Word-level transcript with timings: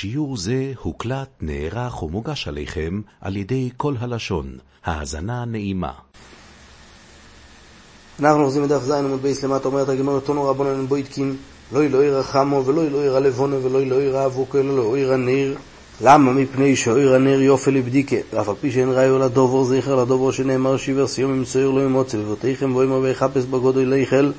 שיעור 0.00 0.36
זה 0.36 0.72
הוקלט, 0.82 1.28
נערך 1.40 2.02
ומוגש 2.02 2.48
אליכם 2.48 3.00
על 3.20 3.36
ידי 3.36 3.70
קול 3.76 3.94
הלשון. 4.00 4.58
האזנה 4.84 5.44
נעימה. 5.44 5.92
אנחנו 8.20 8.42
אוחזים 8.42 8.62
בדף 8.62 8.82
ז' 8.82 8.90
עמוד 8.90 9.22
בית 9.22 9.44
למטה, 9.44 9.68
אומרת 9.68 9.88
הגמרא, 9.88 10.20
תנו 10.20 10.44
רבנן 10.44 10.68
אין 10.68 10.86
בודקין, 10.86 11.36
לא 11.72 11.82
לאור 11.82 12.10
החמה 12.10 12.62
ולא 12.66 12.82
לאור 12.86 13.08
הלבנה 13.08 13.56
ולא 13.62 13.82
לאור 13.82 14.10
האבוקה 14.10 14.58
אלא 14.58 14.72
לאור 14.72 15.04
הנר. 15.04 15.56
למה? 16.00 16.32
מפני 16.32 16.76
שאור 16.76 17.06
הנר 17.06 17.42
יפה 17.42 17.70
לבדיקה, 17.70 18.16
ואף 18.32 18.48
על 18.48 18.54
פי 18.60 18.70
שאין 18.70 18.90
ראיה 18.90 19.18
לדבר 19.18 19.64
זכר 19.64 19.94
לדבר 19.94 20.32
שנאמר 20.32 20.76
שבעת 20.76 21.06
ימים 21.06 21.44
שאור 21.44 21.70
לא 21.70 21.80
ימצא, 21.80 22.16
בבתיכם 22.16 22.76
ואומר 22.76 22.98
ויחפש 22.98 23.44
בגדול 23.44 23.88
החל 23.88 24.30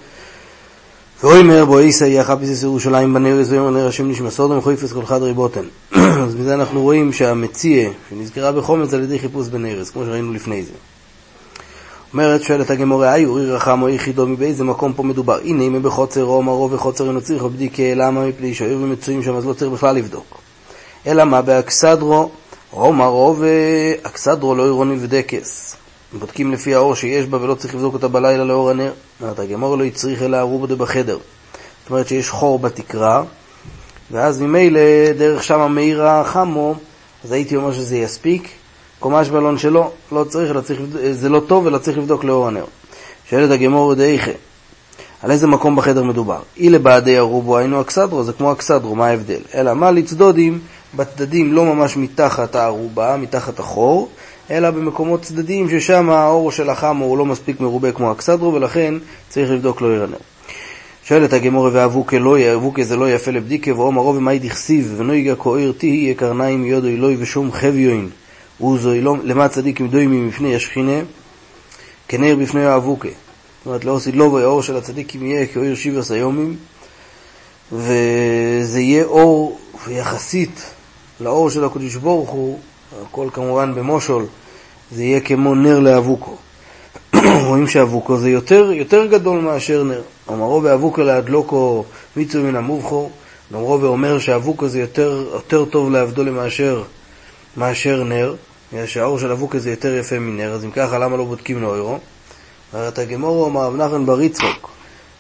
ואומר 1.23 1.65
בו 1.65 1.79
איסא 1.79 2.03
יחפש 2.03 2.63
ירושלים 2.63 3.13
בנרס 3.13 3.47
ואומר 3.49 3.69
נר 3.69 3.87
השם 3.87 4.09
נשמע 4.09 4.29
סודום 4.29 4.57
וחויפס 4.57 4.93
כל 4.93 5.05
חדרי 5.05 5.33
בוטן. 5.33 5.63
אז 6.25 6.35
בזה 6.35 6.53
אנחנו 6.53 6.81
רואים 6.81 7.13
שהמציע 7.13 7.89
שנזכרה 8.09 8.51
בחומץ 8.51 8.93
על 8.93 9.03
ידי 9.03 9.19
חיפוש 9.19 9.47
בנרס, 9.47 9.89
כמו 9.89 10.05
שראינו 10.05 10.33
לפני 10.33 10.63
זה. 10.63 10.71
אומרת, 12.13 12.43
שואלת 12.43 12.69
הגמורה, 12.69 13.13
היי 13.13 13.25
אורי 13.25 13.51
רחם 13.51 13.81
או 13.81 13.89
יחידו, 13.89 14.27
מבאיזה 14.27 14.63
מקום 14.63 14.93
פה 14.93 15.03
מדובר? 15.03 15.39
הנה, 15.43 15.63
אם 15.63 15.83
בחוצר 15.83 16.23
או 16.23 16.43
מרו 16.43 16.71
וחוצר 16.71 17.07
אינו 17.07 17.21
צריך 17.21 17.43
בדיקה, 17.43 17.83
למה 17.95 18.27
מפני 18.27 18.53
שהיו 18.53 18.81
ומצויים 18.81 19.23
שם, 19.23 19.35
אז 19.35 19.45
לא 19.45 19.53
צריך 19.53 19.71
בכלל 19.71 19.95
לבדוק. 19.95 20.41
אלא 21.07 21.23
מה 21.23 21.41
באקסדרו, 21.41 22.29
או 22.73 22.93
מרו 22.93 23.35
ואקסדרו 23.39 24.55
לא 24.55 24.63
עירוני 24.63 24.95
ודקס. 24.99 25.75
בודקים 26.13 26.51
לפי 26.51 26.75
האור 26.75 26.95
שיש 26.95 27.25
בה 27.25 27.37
ולא 27.41 27.55
צריך 27.55 27.75
לבדוק 27.75 27.93
אותה 27.93 28.07
בלילה 28.07 28.43
לאור 28.43 28.69
הנר. 28.69 28.91
אומרת 29.21 29.39
הגמור 29.39 29.77
לא 29.77 29.83
יצריך 29.83 30.21
אלא 30.21 30.37
ערובה 30.37 30.75
בחדר. 30.75 31.17
זאת 31.81 31.89
אומרת 31.89 32.07
שיש 32.07 32.29
חור 32.29 32.59
בתקרה, 32.59 33.23
ואז 34.11 34.41
ממילא 34.41 34.79
דרך 35.17 35.43
שם 35.43 35.71
מאיר 35.71 36.05
החמו, 36.05 36.75
אז 37.23 37.31
הייתי 37.31 37.55
אומר 37.55 37.73
שזה 37.73 37.97
יספיק. 37.97 38.49
קומש 38.99 39.29
בלון 39.29 39.57
שלו, 39.57 39.91
לא 40.11 40.23
צריך, 40.23 40.55
לא 40.55 40.61
צריך, 40.61 40.79
זה 41.11 41.29
לא 41.29 41.39
טוב 41.47 41.65
ולא 41.65 41.77
צריך 41.77 41.97
לבדוק 41.97 42.23
לאור 42.23 42.47
הנר. 42.47 42.65
שואלת 43.29 43.51
הגמור 43.51 43.93
דאיכה, 43.93 44.31
על 45.21 45.31
איזה 45.31 45.47
מקום 45.47 45.75
בחדר 45.75 46.03
מדובר? 46.03 46.39
אי 46.57 46.69
לבעדי 46.69 47.17
הרובו 47.17 47.57
היינו 47.57 47.81
אקסדרו, 47.81 48.23
זה 48.23 48.33
כמו 48.33 48.51
אקסדרו, 48.51 48.95
מה 48.95 49.07
ההבדל? 49.07 49.39
אלא 49.53 49.73
מה 49.73 49.91
לצדודים 49.91 50.59
בצדדים 50.95 51.53
לא 51.53 51.65
ממש 51.65 51.97
מתחת 51.97 52.55
הערובה, 52.55 53.17
מתחת 53.17 53.59
החור, 53.59 54.09
אלא 54.51 54.71
במקומות 54.71 55.21
צדדיים 55.21 55.69
ששם 55.69 56.09
האור 56.09 56.51
של 56.51 56.69
החמו 56.69 57.05
הוא 57.05 57.17
לא 57.17 57.25
מספיק 57.25 57.59
מרובה 57.59 57.91
כמו 57.91 58.11
אקסדרו, 58.11 58.53
ולכן 58.53 58.93
צריך 59.29 59.51
לבדוק 59.51 59.81
לא 59.81 59.87
ירנר. 59.95 60.17
שואלת 61.03 61.33
הגמורה 61.33 61.69
ואבוקה 61.73 62.19
לא 62.19 62.55
אבוקה 62.55 62.83
זה 62.83 62.97
לא 62.97 63.11
יפה 63.11 63.31
לבדיקה, 63.31 63.75
ואומר 63.75 64.01
רוב 64.01 64.19
מאי 64.19 64.39
דכסיב 64.39 64.93
ונויגה 64.97 65.35
כהיר 65.35 65.73
תהי 65.77 66.13
קרניים 66.17 66.65
יודו 66.65 66.87
אלוהי 66.87 67.15
ושום 67.19 67.51
חביוין. 67.51 68.09
וזוהי 68.61 69.01
לא, 69.01 69.15
למה 69.23 69.47
צדיק 69.47 69.81
דוימי 69.81 70.17
מפני 70.17 70.55
השכינה, 70.55 70.99
כנר 72.07 72.35
בפני 72.35 72.65
האבוקה. 72.65 73.09
זאת 73.09 73.65
אומרת, 73.65 73.85
לא 73.85 73.91
עושי 73.91 74.11
לא 74.11 74.39
האור 74.39 74.63
של 74.63 74.77
הצדיקים 74.77 75.25
יהיה 75.25 75.45
כאויר 75.45 75.75
שיברס 75.75 76.11
היומים, 76.11 76.55
וזה 77.71 78.79
יהיה 78.79 79.03
אור 79.03 79.59
יחסית 79.91 80.71
לאור 81.19 81.49
של 81.49 81.63
הקדוש 81.63 81.95
ברוך 81.95 82.29
הוא, 82.29 82.59
הכל 83.01 83.27
כמובן 83.33 83.75
במושול, 83.75 84.25
זה 84.91 85.03
יהיה 85.03 85.19
כמו 85.19 85.55
נר 85.55 85.79
לאבוקו. 85.79 86.35
רואים 87.47 87.67
שאבוקו 87.67 88.17
זה 88.17 88.29
יותר, 88.29 88.71
יותר 88.71 89.05
גדול 89.05 89.39
מאשר 89.39 89.83
נר. 89.83 90.01
אמרו 90.29 90.61
באבוקו 90.61 91.01
להדלוקו 91.01 91.83
מיצו 92.15 92.43
מן 92.43 92.55
המובחו, 92.55 93.09
אמרו 93.53 93.81
ואומר 93.81 94.19
שאבוקו 94.19 94.67
זה 94.67 94.79
יותר, 94.79 95.25
יותר 95.33 95.65
טוב 95.65 95.91
לעבדו 95.91 96.23
למאשר 96.23 96.83
מאשר 97.57 98.03
נר, 98.03 98.35
בגלל 98.73 98.85
שהאור 98.85 99.19
של 99.19 99.31
אבוקה 99.31 99.59
זה 99.59 99.69
יותר 99.69 99.95
יפה 99.95 100.19
מנר, 100.19 100.51
אז 100.53 100.65
אם 100.65 100.71
ככה 100.71 100.99
למה 100.99 101.17
לא 101.17 101.25
בודקים 101.25 101.59
נוירו? 101.59 101.97
אומרת 102.73 102.99
הגמורו 102.99 103.47
אמר 103.47 103.61
רב 103.61 103.75
נחמן 103.75 104.05
בר 104.05 104.21
יצחוק, 104.21 104.69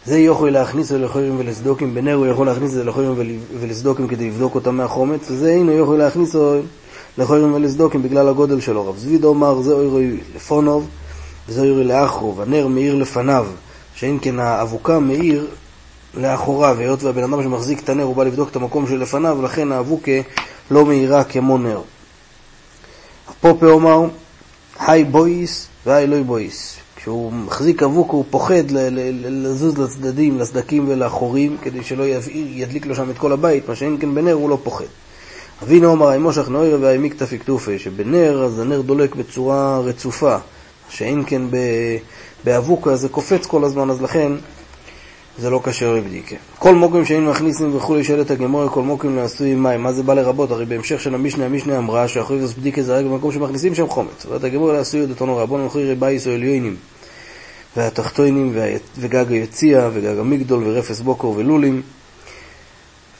זה 0.05 0.19
יכול 0.19 0.49
להכניס 0.49 0.91
לחורים 0.91 1.39
ולסדוקים, 1.39 1.95
בנר 1.95 2.13
הוא 2.13 2.25
יכול 2.25 2.45
להכניס 2.45 2.69
את 2.69 2.75
זה 2.75 2.83
לחורים 2.83 3.15
ולסדוקים 3.59 4.07
כדי 4.07 4.27
לבדוק 4.27 4.55
אותם 4.55 4.75
מהחומץ, 4.75 5.31
וזה 5.31 5.49
אינו 5.49 5.77
יכול 5.77 5.97
להכניס 5.97 6.35
לחורים 7.19 7.53
ולסדוקים 7.53 8.03
בגלל 8.03 8.29
הגודל 8.29 8.59
שלו. 8.59 8.89
רב 8.89 8.97
זביד 8.97 9.23
אומר 9.23 9.61
זה 9.61 9.71
אוירו 9.71 9.99
לפונוב 10.35 10.87
וזה 11.47 11.61
אוירו 11.61 11.83
לאחרוב, 11.83 12.41
הנר 12.41 12.67
מאיר 12.67 12.95
לפניו, 12.95 13.47
שאם 13.95 14.17
כן 14.21 14.39
האבוקה 14.39 14.99
מאיר 14.99 15.47
לאחוריו, 16.13 16.75
היות 16.79 17.03
והבן 17.03 17.23
אדם 17.23 17.43
שמחזיק 17.43 17.79
את 17.79 17.89
הנר 17.89 18.03
הוא 18.03 18.15
בא 18.15 18.23
לבדוק 18.23 18.49
את 18.49 18.55
המקום 18.55 18.87
שלפניו, 18.87 19.41
לכן 19.41 19.71
האבוקה 19.71 20.11
לא 20.71 20.85
מאירה 20.85 21.23
כמו 21.23 21.57
נר. 21.57 21.81
הפופה 23.29 23.65
אומר, 23.65 24.09
היי 24.79 25.03
בויס 25.03 25.67
והי 25.85 26.07
לוי 26.07 26.23
בויס. 26.23 26.75
כשהוא 26.95 27.33
מחזיק 27.33 27.83
אבוק 27.83 28.11
הוא 28.11 28.25
פוחד 28.29 28.71
לזוז 28.71 29.77
לצדדים, 29.77 30.39
לסדקים 30.39 30.85
ולחורים, 30.89 31.57
כדי 31.61 31.83
שלא 31.83 32.03
ידליק 32.33 32.85
לו 32.85 32.95
שם 32.95 33.09
את 33.09 33.17
כל 33.17 33.31
הבית, 33.31 33.69
מה 33.69 33.75
שאין 33.75 33.97
כן 33.99 34.15
בנר 34.15 34.33
הוא 34.33 34.49
לא 34.49 34.57
פוחד. 34.63 34.85
אבינו 35.63 35.93
אמר, 35.93 36.19
מושך 36.19 36.49
נוירה 36.49 36.77
והעמיק 36.81 37.13
תפיקטופה, 37.13 37.71
שבנר 37.79 38.43
אז 38.43 38.59
הנר 38.59 38.81
דולק 38.81 39.15
בצורה 39.15 39.79
רצופה, 39.79 40.37
שאין 40.89 41.23
כן 41.27 41.41
באבוקה 42.43 42.95
זה 42.95 43.09
קופץ 43.09 43.45
כל 43.45 43.63
הזמן, 43.63 43.89
אז 43.89 44.01
לכן 44.01 44.31
זה 45.39 45.49
לא 45.49 45.61
כשר 45.63 45.95
לבדיקה. 45.95 46.35
כל 46.59 46.75
מוקים 46.75 47.05
שאין 47.05 47.25
מכניסים 47.25 47.75
וכולי 47.75 48.03
שואלת 48.03 48.31
הגמורה, 48.31 48.69
כל 48.69 48.81
מוקים 48.81 49.15
לעשוי 49.15 49.55
מים, 49.55 49.83
מה 49.83 49.93
זה 49.93 50.03
בא 50.03 50.13
לרבות? 50.13 50.51
הרי 50.51 50.65
בהמשך 50.65 51.01
של 51.01 51.15
המשנה, 51.15 51.45
המשנה 51.45 51.77
אמרה 51.77 52.05
זה 52.07 52.53
בדיקה 52.57 52.81
זה 52.81 52.97
רק 52.97 53.05
במקום 53.05 53.31
שמכניסים 53.31 53.75
שם 53.75 53.87
חומץ. 53.87 54.25
אומרת 54.25 54.43
הגמורה 54.43 54.73
לעשוי 54.73 54.99
עוד 54.99 55.09
אותנו 55.09 55.37
רבון 55.37 55.61
ומחיר 55.61 55.95
בייס 55.99 56.27
או 56.27 56.31
עליונים, 56.31 56.75
והתחתונים 57.77 58.57
וגג 58.97 59.31
היציע 59.31 59.89
וגג 59.93 60.19
המגדול 60.19 60.63
ורפס 60.65 60.99
בוקר 60.99 61.27
ולולים. 61.27 61.81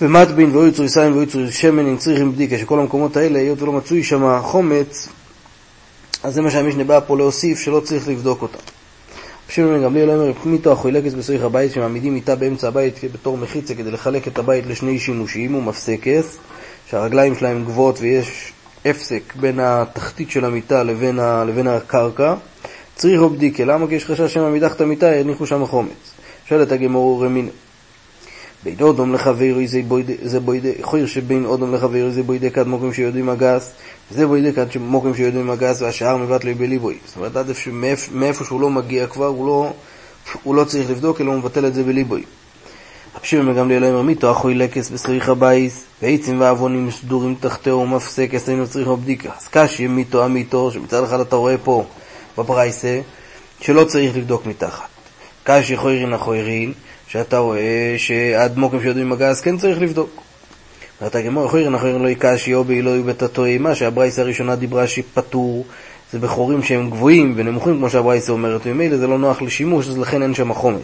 ומטבין 0.02 0.56
ואויצור 0.56 0.86
יסיים 0.86 1.14
ואויצור 1.14 1.50
שמן 1.50 1.88
אם 1.88 1.98
צריכים 1.98 2.32
בדיקה, 2.32 2.58
שכל 2.58 2.80
המקומות 2.80 3.18
האלה, 3.18 3.40
היות 3.40 3.62
ולא 3.62 3.72
מצוי 3.72 4.04
שם 4.04 4.40
חומץ, 4.42 5.10
אז 6.24 6.34
זה 6.34 6.42
מה 6.42 6.52
שהמשנה 6.52 6.84
בא 6.84 7.00
פה 7.08 7.18
להוסיף, 7.18 7.60
שלא 7.60 7.80
צריך 7.80 8.08
לבדוק 8.08 8.42
אותם. 8.42 8.60
שמעון 9.50 9.84
גמליאל 9.84 10.10
אומר, 10.10 10.32
מיתו 10.46 10.72
החולקת 10.72 11.14
בסויך 11.14 11.44
הבית, 11.44 11.72
שמעמידים 11.72 12.14
מיטה 12.14 12.36
באמצע 12.36 12.68
הבית 12.68 13.00
בתור 13.14 13.38
מחיצה 13.38 13.76
כדי 13.76 13.92
לחלק 13.92 14.28
את 14.28 14.38
הבית 14.38 14.66
לשני 14.68 15.00
שימושים, 15.00 15.54
הוא 15.54 15.64
מפסקס, 15.64 16.38
שהרגליים 16.90 17.36
שלהם 17.36 17.66
גבוהות 17.66 18.00
ויש 18.02 18.54
הפסק 18.86 19.34
בין 19.36 19.60
התחתית 19.60 20.32
של 20.32 20.46
המיטה 20.46 20.84
לבין, 20.84 21.20
ה, 21.20 21.44
לבין 21.48 21.68
הקרקע. 21.68 22.34
צריך 22.96 23.22
בדיקה, 23.22 23.66
למה? 23.66 23.88
כי 23.88 23.96
יש 23.96 24.06
חשש 24.06 24.34
שמא 24.34 24.50
מתחת 24.50 24.82
המיטה 24.82 25.16
יניחו 25.16 25.46
שם 25.46 25.66
חמץ. 25.66 25.92
שואלת 26.50 26.72
הגמור 26.72 27.26
רמין, 27.26 27.50
בין 28.64 28.76
אודום 28.82 29.14
לחברי 29.14 29.68
זה 30.22 30.40
בוידי, 30.40 30.74
חויר 30.82 31.06
שבין 31.06 31.46
אודום 31.46 31.74
לחברי 31.74 32.12
זה 32.12 32.24
בוידי 32.24 32.52
כד 32.52 32.68
מוקים 32.68 32.94
שיודעים 32.94 33.30
הגס, 33.30 33.72
זה 34.12 34.28
בוידי 34.28 34.54
כד 34.54 34.66
מוקים 34.80 35.16
שיודעים 35.16 35.50
הגס 35.50 35.82
והשאר 35.82 36.18
מבט 36.18 36.44
לי 36.44 36.54
בליבו. 36.54 36.98
זאת 37.06 37.16
אומרת, 37.18 37.36
עד 37.36 37.52
מאיפה 38.12 38.44
שהוא 38.44 38.62
לא 38.62 38.70
מגיע 38.70 39.08
כבר, 39.08 39.26
הוא 39.26 39.48
לא, 39.48 39.74
הוא 40.44 40.56
לא 40.56 40.64
צריך 40.64 40.90
לבדוק, 40.90 41.22
אלא 41.22 41.32
הוא 41.32 41.38
מבטל 41.38 41.66
את 41.66 41.74
זה 41.74 41.84
בליבוי. 41.84 42.24
רבן 43.16 43.24
שמעון 43.24 43.56
גמליאל 43.56 43.86
אומר, 43.86 44.02
מיטה 44.02 44.32
החולקת 44.32 44.90
בתוך 44.90 45.30
הבית, 45.30 45.86
ועצים 46.02 46.42
ואבנים 46.42 46.92
סדורים 46.92 47.36
תחתיה 47.40 47.74
ומפסקת, 47.74 48.30
אינה 48.34 48.68
צריכה 48.68 48.96
בדיקה. 48.96 49.30
אז 49.38 49.48
קשיא 49.48 49.88
מיטה 49.88 50.26
אמיטה, 50.26 50.72
שמצד 50.72 51.04
אחד 51.04 51.20
אתה 51.20 51.36
רואה 51.36 51.58
פה 51.58 51.84
בברייסה, 52.38 53.02
שלא 53.62 53.84
צריך 53.84 54.18
לבדוק 54.18 54.46
מתחת. 54.46 54.88
קשי 55.44 55.78
חוירין 55.78 56.14
החוירין, 56.14 56.74
שאתה 57.10 57.38
רואה 57.38 57.96
שעד 57.98 58.58
מוקים 58.58 58.82
שיודעים 58.82 59.10
מגס 59.10 59.42
כן 59.42 59.58
צריך 59.58 59.82
לבדוק. 59.82 60.22
ואתה 61.02 61.22
גמור, 61.22 61.46
אחוירן 61.46 61.76
אחוירן 61.76 62.02
לא 62.02 62.08
יקשי 62.08 62.54
או 62.54 62.64
באילוי 62.64 63.04
בתתוי, 63.04 63.58
מה 63.58 63.76
שהברייסה 63.76 64.22
הראשונה 64.22 64.56
דיברה 64.56 64.88
שפטור, 64.88 65.66
זה 66.12 66.20
בחורים 66.20 66.64
שהם 66.64 66.90
גבוהים 66.90 67.34
ונמוכים 67.36 67.78
כמו 67.78 67.90
שהברייסה 67.90 68.32
אומרת, 68.32 68.62
וממילא 68.66 68.98
זה 68.98 69.08
לא 69.08 69.18
נוח 69.18 69.42
לשימוש, 69.42 69.88
אז 69.88 69.98
לכן 69.98 70.22
אין 70.22 70.34
שם 70.34 70.54
חומץ. 70.54 70.82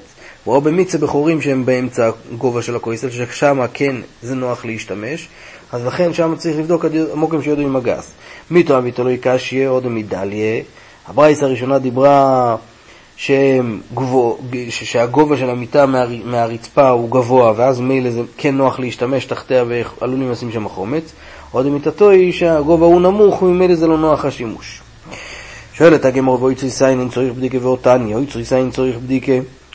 או 0.47 0.61
במיצה 0.61 0.97
בחורים 0.97 1.41
שהם 1.41 1.65
באמצע 1.65 2.09
הגובה 2.31 2.61
של 2.61 2.75
הכויסל, 2.75 3.09
ששם 3.09 3.59
כן 3.73 3.95
זה 4.21 4.35
נוח 4.35 4.65
להשתמש, 4.65 5.27
אז 5.71 5.85
לכן 5.85 6.13
שם 6.13 6.33
צריך 6.37 6.57
לבדוק 6.57 6.85
המוקים 7.13 7.41
שיודעים 7.41 7.73
מגס. 7.73 8.11
מיתו 8.51 8.77
אמיתו 8.77 9.03
לא 9.03 9.09
יקשי 9.09 9.65
עוד 9.65 9.87
מדליה, 9.87 10.61
הברייסה 11.07 11.45
הראשונה 11.45 11.79
דיברה 11.79 12.55
גבוה, 13.93 14.35
שהגובה 14.69 15.37
של 15.37 15.49
המיטה 15.49 15.85
מהרצפה 16.25 16.89
הוא 16.89 17.09
גבוה, 17.09 17.53
ואז 17.55 17.81
מילא 17.81 18.09
זה 18.09 18.21
כן 18.37 18.55
נוח 18.55 18.79
להשתמש 18.79 19.25
תחתיה 19.25 19.63
ועלולים 19.67 20.31
לשים 20.31 20.51
שם 20.51 20.69
חומץ, 20.69 21.13
עוד 21.51 21.67
מיטתו 21.67 22.09
היא 22.09 22.33
שהגובה 22.33 22.85
הוא 22.85 23.01
נמוך 23.01 23.41
וממילא 23.41 23.75
זה 23.75 23.87
לא 23.87 23.97
נוח 23.97 24.25
השימוש. 24.25 24.81
שואלת 25.73 26.05
הגמור 26.05 26.41
ואוי 26.41 26.55
צוי 26.55 26.69
סיין 26.69 26.99
אין 26.99 27.09
צריך 27.09 27.33
בדיקה 27.33 27.57
ואותני, 27.61 28.15
אוי 28.15 28.25
צוי 28.25 28.45
סיין 28.45 28.71
צריך 28.71 28.97
בדיקה, 28.97 29.33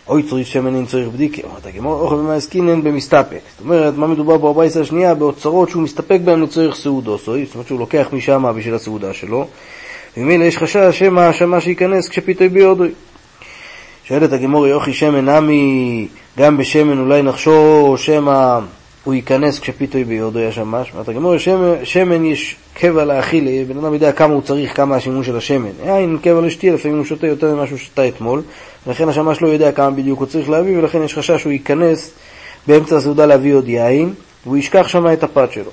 אוי 0.08 0.22
צריך 0.22 0.46
שמן 0.46 0.75
אין 0.75 0.87
צריך 0.87 1.08
בדיקה, 1.08 1.42
אומרת 1.48 1.66
הגמור, 1.66 2.00
אוכל 2.00 2.14
ומה 2.14 2.34
עסקינן 2.34 2.82
במסתפק. 2.82 3.40
זאת 3.56 3.60
אומרת, 3.60 3.94
מה 3.96 4.06
מדובר 4.06 4.38
פה 4.38 4.52
בברייסה 4.52 4.81
השנייה? 4.81 5.14
באוצרות 5.14 5.69
שהוא 5.70 5.82
מסתפק 5.82 6.19
בהם 6.25 6.42
לצורך 6.42 6.76
סעודו, 6.76 7.19
זאת 7.19 7.28
אומרת 7.28 7.66
שהוא 7.66 7.78
לוקח 7.78 8.08
משם 8.12 8.52
בשביל 8.56 8.75
הסעודה 8.75 9.12
שלו, 9.14 9.46
וממילא 10.16 10.44
יש 10.44 10.58
חשש 10.58 10.98
שמא 10.98 11.20
השמה 11.20 11.60
שייכנס 11.60 12.08
כשפיתוי 12.08 12.48
ביודוי. 12.48 12.90
שואלת 14.05 14.32
הגמור, 14.32 14.67
יוכי 14.67 14.93
שמן 14.93 15.29
נמי, 15.29 16.08
גם 16.38 16.56
בשמן 16.56 16.99
אולי 16.99 17.23
נחשוב 17.23 17.99
שמא 17.99 18.58
הוא 19.05 19.14
ייכנס 19.14 19.58
כשפיתוי 19.58 20.05
ביודו 20.05 20.38
יש 20.38 20.58
ממש. 20.58 20.91
אומרת 20.93 21.08
הגמור, 21.08 21.35
שמן, 21.85 22.25
יש 22.25 22.56
קבע 22.75 23.05
לאכילה, 23.05 23.64
בן 23.69 23.79
אדם 23.79 23.94
יודע 23.94 24.12
כמה 24.12 24.35
הוא 24.35 24.43
צריך, 24.43 24.76
כמה 24.76 24.97
השימוש 24.97 25.26
של 25.26 25.37
השמן. 25.37 25.70
אין 25.82 26.19
קבע 26.23 26.41
לשתייה, 26.41 26.75
לפעמים 26.75 26.97
הוא 26.97 27.05
שותה 27.05 27.26
יותר 27.26 27.55
ממה 27.55 27.67
שהוא 27.67 27.79
שתה 27.79 28.08
אתמול, 28.08 28.43
ולכן 28.87 29.08
השמש 29.08 29.43
לא 29.43 29.49
יודע 29.49 29.73
כמה 29.73 29.91
בדיוק 29.91 30.19
הוא 30.19 30.26
צריך 30.26 30.50
להביא, 30.50 30.79
ולכן 30.79 31.02
יש 31.02 31.14
חשש 31.14 31.41
שהוא 31.41 31.52
ייכנס 31.52 32.11
באמצע 32.67 32.97
הסעודה 32.97 33.26
להביא 33.26 33.55
עוד 33.55 33.69
יין, 33.69 34.12
והוא 34.47 34.56
ישכח 34.56 34.88
שם 34.88 35.12
את 35.12 35.25
הפת 35.25 35.52
שלו. 35.52 35.70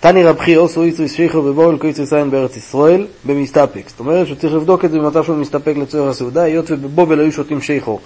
תני 0.00 0.24
רבחי 0.24 0.56
אוסו 0.56 0.82
איסריס 0.82 1.12
שיחו 1.12 1.38
ובואל 1.38 1.78
קויסריס 1.78 2.12
עין 2.12 2.30
בארץ 2.30 2.56
ישראל 2.56 3.06
במסתפק. 3.24 3.88
זאת 3.88 4.00
אומרת 4.00 4.26
שהוא 4.26 4.36
צריך 4.36 4.54
לבדוק 4.54 4.84
את 4.84 4.90
זה 4.90 4.98
במצב 4.98 5.24
שהוא 5.24 5.36
מסתפק 5.36 5.74
לצורך 5.76 6.10
הסעודה, 6.10 6.42
היות 6.42 6.70
ובבובל 6.70 7.20
היו 7.20 7.32
שותים 7.32 7.60
שיחו 7.60 7.98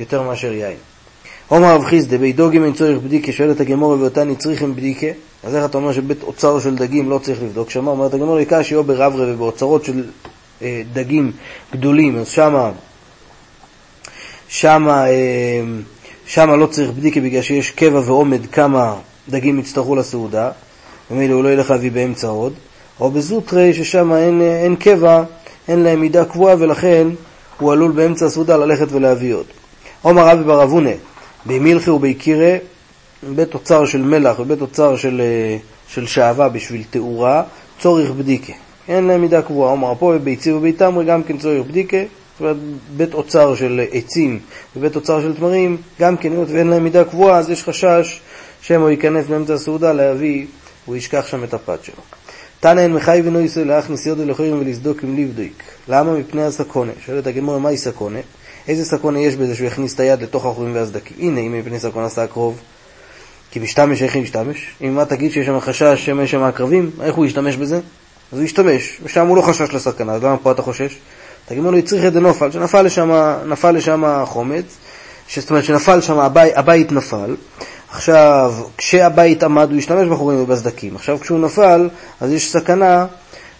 יותר 0.00 0.22
מאשר 0.22 0.52
יין. 0.52 0.76
עומר 1.48 1.74
רב 1.74 1.84
חיסדה, 1.84 2.18
בי 2.18 2.32
דוגים 2.32 2.64
אין 2.64 2.72
צורך 2.72 2.98
בדיקה, 2.98 3.32
שואלת 3.32 3.60
הגמורה 3.60 3.96
ואותני 3.96 4.36
צריכים 4.36 4.76
בדיקה, 4.76 5.06
אז 5.44 5.54
איך 5.54 5.64
אתה 5.64 5.78
אומר 5.78 5.92
שבית 5.92 6.22
אוצר 6.22 6.60
של 6.60 6.76
דגים 6.76 7.10
לא 7.10 7.18
צריך 7.18 7.42
לבדוק 7.42 7.70
שמה? 7.70 7.90
אומרת 7.90 8.14
הגמורה 8.14 8.42
יקשי 8.42 8.74
או 8.74 8.84
ברברה 8.84 9.26
ובאוצרות 9.28 9.84
של 9.84 10.04
אה, 10.62 10.82
דגים 10.92 11.32
גדולים, 11.72 12.16
אז 12.16 12.28
שמה, 12.28 12.70
שמה, 14.48 15.08
אה, 15.08 15.62
שמה 16.26 16.56
לא 16.56 16.66
צריך 16.66 16.90
בדיקה 16.90 17.20
בגלל 17.20 17.42
שיש 17.42 17.70
קבע 17.70 18.00
ועומד 18.04 18.46
כמה 18.46 18.96
דגים 19.28 19.58
יצטרכו 19.58 19.96
לסעודה, 19.96 20.50
ומילא 21.10 21.34
הוא 21.34 21.44
לא 21.44 21.48
ילך 21.48 21.70
להביא 21.70 21.90
באמצע 21.90 22.28
עוד, 22.28 22.52
או 23.00 23.10
בזוטרי 23.10 23.74
ששם 23.74 24.12
אין, 24.12 24.40
אין 24.42 24.76
קבע, 24.76 25.22
אין 25.68 25.78
להם 25.78 26.00
מידה 26.00 26.24
קבועה 26.24 26.54
ולכן 26.58 27.08
הוא 27.58 27.72
עלול 27.72 27.92
באמצע 27.92 28.26
הסעודה 28.26 28.56
ללכת 28.56 28.86
ולהביא 28.90 29.34
עוד. 29.34 29.46
עומר 30.02 30.28
רבי 30.28 30.44
בר 30.44 30.62
אבונה, 30.62 30.90
במילכי 31.46 31.90
ובייקירא, 31.90 32.56
בית 33.34 33.54
אוצר 33.54 33.84
של 33.84 34.02
מלח 34.02 34.38
ובית 34.38 34.60
אוצר 34.60 34.96
של, 34.96 35.20
אה, 35.24 35.56
של 35.88 36.06
שעווה 36.06 36.48
בשביל 36.48 36.82
תאורה, 36.90 37.42
צורך 37.80 38.10
בדיקה. 38.10 38.52
אין 38.88 39.04
להם 39.04 39.20
מידה 39.20 39.42
קבועה. 39.42 39.70
עומר 39.70 39.92
פה 39.98 40.12
בביצים 40.14 40.56
וביתמרי 40.56 41.04
גם 41.04 41.22
כן 41.22 41.38
צורך 41.38 41.66
בדיקה. 41.66 41.96
זאת 41.96 42.40
אומרת, 42.40 42.56
בית 42.96 43.14
אוצר 43.14 43.54
של 43.54 43.80
עצים 43.92 44.38
ובית 44.76 44.96
אוצר 44.96 45.20
של 45.20 45.36
תמרים, 45.36 45.76
גם 46.00 46.16
כן, 46.16 46.32
ואין 46.46 46.68
להם 46.68 46.84
מידה 46.84 47.04
קבועה, 47.04 47.38
אז 47.38 47.50
יש 47.50 47.62
חשש 47.62 48.20
שמא 48.62 48.88
ייכנס 48.88 49.26
באמצע 49.26 49.54
הסעודה 49.54 49.92
להביא, 49.92 50.46
הוא 50.88 50.96
ישכח 50.96 51.26
שם 51.26 51.44
את 51.44 51.54
הפת 51.54 51.84
שלו. 51.84 52.02
תנא 52.60 52.80
אין 52.80 52.92
מחי 52.92 53.22
ונו 53.24 53.40
ישראל 53.40 53.66
לאח 53.66 53.90
נסיעות 53.90 54.20
אלוהים 54.20 54.60
ולסדוק 54.60 55.02
עם 55.02 55.16
לבדוק. 55.16 55.62
למה? 55.88 56.12
מפני 56.12 56.44
הסקונה. 56.44 56.92
שואלת 57.06 57.26
הגמור, 57.26 57.58
מהי 57.58 57.76
סקונה? 57.76 58.18
איזה 58.68 58.84
סקונה 58.84 59.20
יש 59.20 59.36
בזה 59.36 59.54
שהוא 59.54 59.66
יכניס 59.66 59.94
את 59.94 60.00
היד 60.00 60.22
לתוך 60.22 60.46
החורים 60.46 60.74
והסדקים? 60.74 61.16
הנה, 61.20 61.40
אם 61.40 61.58
מפני 61.58 61.80
סקונה 61.80 62.06
עשה 62.06 62.22
הקרוב. 62.22 62.60
כי 63.50 63.58
משתמש, 63.58 64.02
איך 64.02 64.16
ישתמש? 64.16 64.66
אם 64.80 64.94
מה 64.94 65.04
תגיד 65.04 65.32
שיש 65.32 65.46
שם 65.46 65.60
חשש 65.60 66.06
שמא 66.06 66.22
יש 66.22 66.30
שם 66.30 66.42
עקרבים, 66.42 66.90
איך 67.02 67.14
הוא 67.14 67.26
ישתמש 67.26 67.56
בזה? 67.56 67.80
אז 68.32 68.38
הוא 68.38 68.44
ישתמש, 68.44 69.00
ושם 69.02 69.26
הוא 69.26 69.36
לא 69.36 69.42
חשש 69.42 69.74
לסכנה, 69.74 70.12
אז 70.12 70.22
למה 70.24 70.36
פה 70.36 70.52
אתה 70.52 70.62
חושש? 70.62 70.98
תגיד 71.46 71.62
לו, 71.62 71.78
הצריך 71.78 72.04
את 72.04 72.12
זה 72.12 72.20
נופל, 72.20 72.50
שנפל 72.50 72.82
לשם, 72.82 73.10
נפל 73.46 73.70
לשם 73.70 74.22
חומץ, 74.24 74.64
זאת 75.36 75.50
אומרת 75.50 75.64
שנפל 75.64 76.00
שם, 76.00 76.18
הבית 76.56 76.92
נפל, 76.92 77.34
עכשיו, 77.90 78.54
כשהבית 78.78 79.42
עמד 79.42 79.70
הוא 79.70 79.78
השתמש 79.78 80.08
בחורים 80.08 80.40
ובסדקים, 80.40 80.96
עכשיו 80.96 81.20
כשהוא 81.20 81.40
נפל, 81.40 81.88
אז 82.20 82.32
יש 82.32 82.50
סכנה 82.50 83.06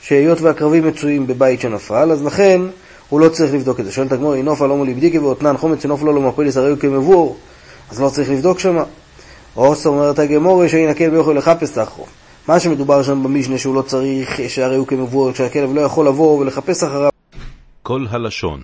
שהיות 0.03 0.41
והקרבים 0.41 0.87
מצויים 0.87 1.27
בבית 1.27 1.61
שנפל, 1.61 2.13
אז 2.13 2.25
לכן 2.25 2.61
הוא 3.09 3.21
לא 3.21 3.29
צריך 3.29 3.55
לבדוק 3.55 3.81
את 3.81 3.85
זה. 3.85 3.93
שואלת 3.93 4.13
הגמור, 4.13 4.37
נופל 4.37 4.67
לא 4.67 4.77
מולי 4.77 4.95
בדיקי 4.95 5.19
ואותנן 5.19 5.57
חומץ 5.57 5.83
שנופלו 5.83 6.13
לו 6.13 6.23
מפליס 6.23 6.57
הרי 6.57 6.71
הוא 6.71 6.79
כמבואר, 6.79 7.33
אז 7.91 8.01
לא 8.01 8.09
צריך 8.09 8.31
לבדוק 8.31 8.59
שמה. 8.59 8.85
זאת 9.55 9.87
אומרת 9.87 10.19
הגמור, 10.19 10.69
שינקל 10.69 11.11
ויכול 11.17 11.37
לחפש 11.37 11.79
אחרו. 11.79 12.07
מה 12.49 12.61
שמדובר 12.61 13.03
שם 13.03 13.23
במשנה 13.23 13.59
שהוא 13.59 13.75
לא 13.75 13.83
צריך, 13.83 14.41
שהרי 14.49 14.77
הוא 14.77 14.87
כמבואר, 14.87 15.35
שהכלב 15.35 15.75
לא 15.75 15.81
יכול 15.81 16.07
לבוא 16.07 16.39
ולחפש 16.39 16.83
אחריו. 16.83 17.11
כל 17.83 18.07
הלשון. 18.11 18.61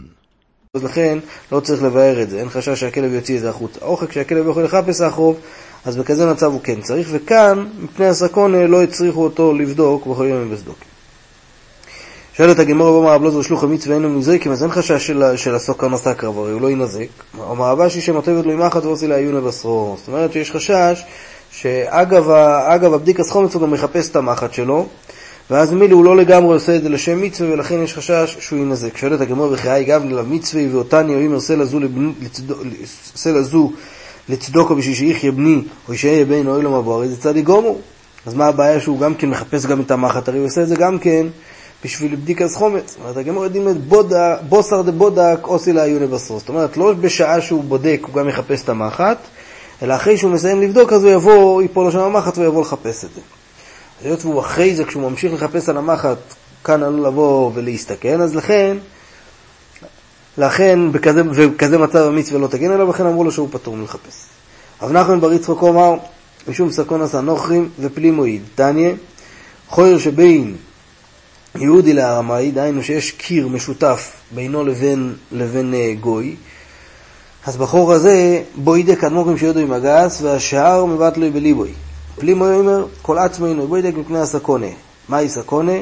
אז 0.75 0.85
לכן 0.85 1.19
לא 1.53 1.61
צריך 1.61 1.83
לבאר 1.83 2.23
את 2.23 2.31
זה, 2.31 2.39
אין 2.41 2.49
חשש 2.49 2.81
שהכלב 2.81 3.13
יוציא 3.13 3.37
את 3.37 3.41
זה 3.41 3.51
החוצה. 3.51 3.81
אוכל 3.83 4.07
כשהכלב 4.07 4.49
יכול 4.49 4.65
לחפש 4.65 5.01
אחרוב, 5.01 5.37
אז 5.85 5.97
בכזה 5.97 6.27
מצב 6.27 6.47
הוא 6.47 6.61
כן 6.63 6.81
צריך, 6.81 7.09
וכאן, 7.13 7.67
מפני 7.81 8.07
הסקונה, 8.07 8.67
לא 8.67 8.83
הצריכו 8.83 9.25
אותו 9.25 9.55
לבדוק 9.55 10.07
בכל 10.07 10.25
יום 10.25 10.51
בסדוק. 10.51 10.77
שואלת 12.37 12.59
הגמור 12.59 12.95
ואומר 12.95 13.13
רב 13.13 13.23
לוזר 13.23 13.43
שלוחו 13.43 13.69
מצווה 13.69 13.97
אינו 13.97 14.11
מזריקים, 14.11 14.53
אז 14.53 14.63
אין 14.63 14.71
חשש 14.71 15.07
של, 15.07 15.37
של 15.37 15.55
הסוקר 15.55 15.89
נשא 15.89 16.13
קרב, 16.13 16.39
הרי 16.39 16.53
הוא 16.53 16.61
לא 16.61 16.71
ינזק. 16.71 17.07
אומר 17.39 17.65
רבשי 17.65 18.01
שמטבת 18.01 18.47
לו 18.47 18.53
עם 18.53 18.63
אחת 18.63 18.85
ועושה 18.85 19.07
לה 19.07 19.17
עיונה 19.17 19.41
בשרו. 19.41 19.95
זאת 19.99 20.09
אומרת 20.09 20.33
שיש 20.33 20.51
חשש 20.51 21.05
שאגב 21.51 22.31
הבדיקה 22.95 23.25
סחומץ 23.25 23.55
הוא 23.55 23.63
גם 23.63 23.71
מחפש 23.71 24.11
את 24.11 24.17
המחט 24.17 24.53
שלו, 24.53 24.87
ואז 25.51 25.73
מילי 25.73 25.95
הוא 25.95 26.05
לא 26.05 26.17
לגמרי 26.17 26.55
עושה 26.55 26.77
את 26.77 26.83
זה 26.83 26.89
לשם 26.89 27.23
מצווה, 27.23 27.53
ולכן 27.53 27.83
יש 27.83 27.95
חשש 27.95 28.37
שהוא 28.41 28.59
ינזק. 28.59 28.97
שואלת 28.97 29.21
הגמור 29.21 29.49
וחיי 29.53 29.85
גם 29.85 30.11
למצווה 30.11 30.63
ואותני 30.73 31.15
או 31.15 31.21
אם 31.21 31.33
עושה 31.33 31.57
לזו 33.33 33.71
לצדוקו 34.29 34.77
בשביל 34.77 34.95
שיחיה 34.95 35.33
בני, 35.33 35.63
או 35.89 35.95
שיהיה 35.95 36.25
בן 36.25 36.47
או 36.47 36.57
אילום 36.57 36.75
הבוער, 36.75 37.07
זה 37.07 37.17
צדיק 37.17 37.45
גומור. 37.45 37.81
אז 38.27 38.35
מה 38.35 38.47
הבעיה 38.47 38.81
שהוא 38.81 39.01
גם 39.01 39.15
כן 39.15 39.31
מחפש 39.31 39.67
גם 39.67 39.81
את 39.81 39.91
המחט, 39.91 40.29
הרי 40.29 40.39
הוא 40.39 40.47
עושה 40.47 40.63
את 40.63 40.69
זה 40.69 40.77
גם 40.77 40.99
כן 40.99 41.27
בשביל 41.85 42.17
בדיקה 42.17 42.49
חומץ. 42.49 42.91
זאת 42.91 42.99
אומרת, 43.01 43.17
הגמור 43.17 43.45
יודעים 43.45 43.69
את 43.69 43.77
בוסר 44.49 44.83
דה 44.83 44.93
בודק 44.93 45.39
עושי 45.43 45.73
לה 45.73 45.85
עיוני 45.85 46.07
בסרוס. 46.07 46.41
זאת 46.41 46.49
אומרת, 46.49 46.77
לא 46.77 46.93
בשעה 46.93 47.41
שהוא 47.41 47.65
בודק 47.65 48.01
הוא 48.07 48.15
גם 48.15 48.29
יחפש 48.29 48.63
את 48.63 48.69
המחט, 48.69 49.19
אלא 49.83 49.95
אחרי 49.95 50.17
שהוא 50.17 50.31
מסיים 50.31 50.63
לבדוק, 50.63 50.93
אז 50.93 51.05
הוא 51.05 51.13
יבוא, 51.13 51.63
ייפול 51.63 51.85
לו 51.85 51.93
שם 51.93 51.99
המחט 51.99 52.39
ויבוא 52.39 52.63
לחפש 52.63 53.05
את 53.05 53.11
זה. 53.15 53.21
היות 54.05 54.25
והוא 54.25 54.41
אחרי 54.41 54.77
זה, 54.77 54.85
כשהוא 54.85 55.11
ממשיך 55.11 55.33
לחפש 55.33 55.69
על 55.69 55.77
המחט, 55.77 56.19
כאן 56.65 56.83
עלול 56.83 57.07
לבוא 57.07 57.51
ולהסתכן, 57.55 58.21
אז 58.21 58.35
לכן, 58.35 58.77
לכן, 60.39 60.93
בכזה, 60.93 61.23
ובכזה 61.35 61.79
מצב 61.79 62.07
המצווה 62.07 62.41
לא 62.41 62.47
תגן 62.47 62.71
עליו, 62.71 62.91
לכן 62.91 63.07
אמרו 63.07 63.25
לו 63.25 63.33
שהוא 63.33 63.49
פטור 63.53 63.77
מלחפש. 63.77 64.25
רב 64.83 64.93
נחמן 64.93 65.21
בר 65.21 65.33
יצחק 65.33 65.63
אמר, 65.63 65.95
משום 66.49 66.73
סקון 66.73 67.03
עשה 67.03 67.21
נוכרים 67.21 67.69
ופלימואיד. 67.81 68.43
תניא, 68.55 68.93
חויר 69.69 69.99
שבין 69.99 70.57
יהודי 71.55 71.93
לארמאי, 71.93 72.51
דהיינו 72.51 72.83
שיש 72.83 73.11
קיר 73.11 73.49
משותף 73.49 74.13
בינו 74.31 74.65
לבין, 74.65 75.15
לבין 75.33 75.75
uh, 75.75 76.01
גוי, 76.01 76.37
אז 77.47 77.57
בחור 77.57 77.93
הזה, 77.93 78.43
בו 78.57 78.77
ידק 78.77 79.05
אדמו"רים 79.05 79.39
שיודו 79.39 79.61
עם 79.61 79.73
הגס, 79.73 80.23
והשאר 80.23 80.85
מבטלוי 80.85 81.31
בליבוי. 81.31 81.73
פלימו 82.19 82.47
אומר, 82.47 82.87
כל 83.03 83.19
עצמו 83.19 83.47
אינו 83.47 83.67
בו 83.67 83.77
ידק 83.77 83.97
מפני 83.97 84.19
הסקונה. 84.19 84.67
מהי 85.09 85.29
סקונה? 85.29 85.73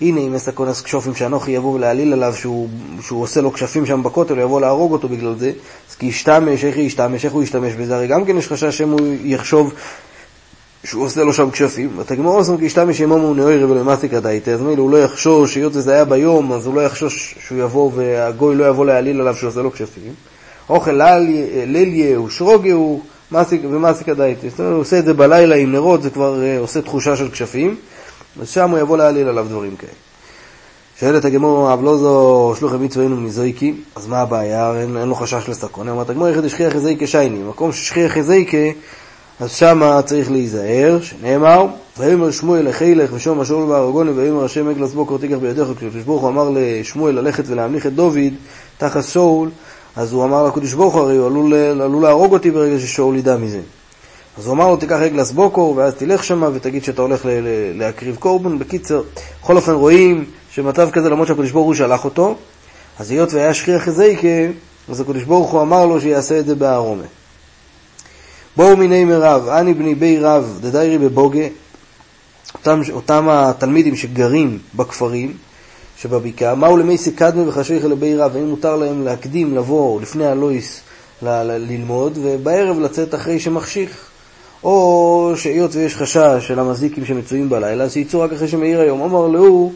הנה 0.00 0.20
אם 0.20 0.38
סקונס 0.38 0.80
כשופים 0.80 1.14
שאנוכי 1.14 1.50
יבוא 1.50 1.78
להעליל 1.78 2.12
עליו 2.12 2.34
שהוא, 2.34 2.68
שהוא 3.00 3.22
עושה 3.22 3.40
לו 3.40 3.52
כשפים 3.52 3.86
שם 3.86 4.02
בכותל, 4.02 4.34
הוא 4.34 4.42
יבוא 4.42 4.60
להרוג 4.60 4.92
אותו 4.92 5.08
בגלל 5.08 5.34
זה, 5.38 5.52
אז 5.90 5.94
כי 5.94 6.06
ישתמש, 6.06 6.64
איך 6.64 6.76
ישתמש, 6.76 7.24
איך 7.24 7.32
הוא 7.32 7.42
ישתמש 7.42 7.72
בזה, 7.72 7.96
הרי 7.96 8.06
גם 8.06 8.24
כן 8.24 8.38
יש 8.38 8.48
חשש 8.48 8.78
שהוא 8.78 9.00
יחשוב 9.24 9.74
שהוא 10.84 11.04
עושה 11.04 11.24
לו 11.24 11.32
שם 11.32 11.50
כשפים, 11.50 11.90
ותגמור 11.98 12.38
עושים 12.38 12.58
כי 12.58 12.64
ישתמש 12.64 13.00
ימומו 13.00 13.34
נאוירי 13.34 13.64
ולמסיק 13.64 14.14
הדייתא, 14.14 14.50
אז 14.50 14.60
מילא 14.60 14.82
הוא 14.82 14.90
לא 14.90 15.04
יחשוש, 15.04 15.54
היות 15.54 15.76
וזה 15.76 15.92
היה 15.92 16.04
ביום, 16.04 16.52
אז 16.52 16.66
הוא 16.66 16.74
לא 16.74 16.80
יחשוש 16.80 17.34
שהוא 17.46 17.58
יבוא 17.58 17.90
והגוי 17.94 18.54
לא 18.54 18.68
יבוא 18.68 18.86
להעליל 18.86 19.20
עליו 19.20 19.36
שהוא 19.36 19.48
עושה 19.48 19.62
לו 19.62 19.72
כשפים. 19.72 20.14
אוכל 20.68 21.00
לליה 21.66 22.16
הוא 22.16 23.00
הוא 23.32 23.76
ומסיק 23.76 24.08
הדייתא, 24.08 24.48
זאת 24.48 24.58
אומרת 24.58 24.72
הוא 24.72 24.80
עושה 24.80 24.98
את 24.98 25.04
זה 25.04 25.14
בלילה 25.14 25.56
עם 25.56 25.72
נרות, 25.72 26.02
זה 26.02 26.10
כבר 26.10 26.34
uh, 26.34 26.60
עושה 26.60 26.82
תחושה 26.82 27.16
של 27.16 27.30
כשפים. 27.30 27.76
אז 28.40 28.48
שם 28.48 28.70
הוא 28.70 28.78
יבוא 28.78 28.96
להעליל 28.96 29.28
עליו 29.28 29.46
דברים 29.48 29.76
כאלה. 29.76 29.92
שואלת 31.00 31.24
הגמור, 31.24 31.72
אב 31.72 31.84
לא 31.84 31.98
זו 31.98 32.54
שלוחי 32.58 32.76
מצווה 32.76 33.04
אינו 33.04 33.16
מזויקי, 33.16 33.74
אז 33.96 34.06
מה 34.06 34.20
הבעיה? 34.20 34.72
אין, 34.80 34.96
אין 34.96 35.08
לו 35.08 35.14
חשש 35.14 35.48
לסקונה. 35.48 35.92
אמרת 35.92 36.10
הגמור, 36.10 36.28
איך 36.28 36.38
דשכיח 36.38 36.72
חזייקה 36.72 37.06
שייני. 37.06 37.38
מקום 37.38 37.72
ששכיח 37.72 38.12
חזייקה, 38.12 38.56
אז 39.40 39.52
שמה 39.52 40.02
צריך 40.02 40.30
להיזהר, 40.30 40.98
שנאמר, 41.02 41.66
ויאמר 41.98 42.30
שמואל 42.30 42.68
לחילך 42.68 43.10
ושום 43.12 43.40
השאול 43.40 43.70
והרגוני 43.70 44.10
ויאמר 44.10 44.44
השם 44.44 44.68
אגלס 44.68 44.92
בוקר 44.92 45.16
תיקח 45.16 45.36
בידיך, 45.36 45.68
כשקדוש 45.76 46.02
ברוך 46.02 46.22
הוא 46.22 46.30
אמר 46.30 46.50
לשמואל 46.54 47.14
ללכת 47.14 47.44
ולהמליך 47.46 47.86
את 47.86 47.94
דוד 47.94 48.32
תחת 48.78 49.04
שאול, 49.04 49.48
אז 49.96 50.12
הוא 50.12 50.24
אמר 50.24 50.46
לקדוש 50.46 50.72
ברוך 50.72 50.94
הוא, 50.94 51.02
הרי 51.02 51.16
הוא 51.16 51.26
עלול, 51.26 51.54
עלול 51.54 52.02
להרוג 52.02 52.32
אותי 52.32 52.50
ברגע 52.50 52.78
ששאול 52.78 53.16
ידע 53.16 53.36
מזה. 53.36 53.60
אז 54.38 54.46
הוא 54.46 54.54
אמר 54.54 54.68
לו, 54.68 54.76
תיקח 54.76 54.96
רגלס 54.96 55.32
בוקו, 55.32 55.74
ואז 55.76 55.94
תלך 55.94 56.24
שמה 56.24 56.48
ותגיד 56.54 56.84
שאתה 56.84 57.02
הולך 57.02 57.20
להקריב 57.74 58.16
קורבן. 58.16 58.58
בקיצר, 58.58 59.02
בכל 59.42 59.56
אופן 59.56 59.72
רואים 59.72 60.24
שמצב 60.50 60.90
כזה, 60.90 61.10
למרות 61.10 61.28
שהקדוש 61.28 61.50
ברוך 61.50 61.66
הוא 61.66 61.74
שלח 61.74 62.04
אותו, 62.04 62.36
אז 62.98 63.10
היות 63.10 63.32
והיה 63.32 63.54
שכיח 63.54 63.82
חזייקה, 63.82 64.28
אז 64.88 65.00
הקדוש 65.00 65.22
ברוך 65.22 65.50
הוא 65.50 65.62
אמר 65.62 65.86
לו 65.86 66.00
שיעשה 66.00 66.38
את 66.38 66.46
זה 66.46 66.54
בערומה. 66.54 67.04
בואו 68.56 68.76
מיני 68.76 69.04
מרב, 69.04 69.48
אני 69.48 69.74
בני 69.74 69.94
בי 69.94 70.18
רב, 70.18 70.58
דדיירי 70.60 70.98
בבוגה, 70.98 71.44
אותם, 72.54 72.80
אותם 72.92 73.28
התלמידים 73.28 73.96
שגרים 73.96 74.58
בכפרים 74.74 75.36
שבבקעה, 76.02 76.54
מהו 76.54 76.76
למי 76.76 76.98
סקדמה 76.98 77.48
וחשויך 77.48 77.84
לבי 77.84 78.16
רב, 78.16 78.36
האם 78.36 78.48
מותר 78.48 78.76
להם 78.76 79.04
להקדים, 79.04 79.54
לבוא 79.54 80.00
לפני 80.00 80.26
הלויס 80.26 80.80
ללמוד, 81.22 82.18
ובערב 82.22 82.80
לצאת 82.80 83.14
אחרי 83.14 83.40
שמחשיך. 83.40 84.08
או 84.64 85.32
שהיות 85.36 85.74
ויש 85.74 85.96
חשש 85.96 86.48
של 86.48 86.58
המזיקים 86.58 87.04
שמצויים 87.04 87.48
בלילה, 87.48 87.84
אז 87.84 87.92
שיצאו 87.92 88.20
רק 88.20 88.32
אחרי 88.32 88.48
שמאיר 88.48 88.80
היום. 88.80 89.02
אמר 89.02 89.26
לו, 89.26 89.72